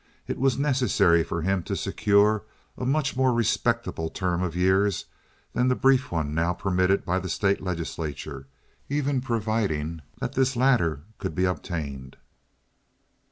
it 0.27 0.39
was 0.39 0.57
necessary 0.57 1.23
for 1.23 1.43
him 1.43 1.61
to 1.61 1.75
secure 1.75 2.43
a 2.75 2.87
much 2.87 3.15
more 3.15 3.31
respectable 3.31 4.09
term 4.09 4.41
of 4.41 4.55
years 4.55 5.05
than 5.53 5.67
the 5.67 5.75
brief 5.75 6.11
one 6.11 6.33
now 6.33 6.53
permitted 6.53 7.05
by 7.05 7.19
the 7.19 7.29
state 7.29 7.61
legislature, 7.61 8.47
even 8.89 9.21
providing 9.21 10.01
that 10.19 10.33
this 10.33 10.55
latter 10.55 11.01
could 11.19 11.35
be 11.35 11.45
obtained. 11.45 12.17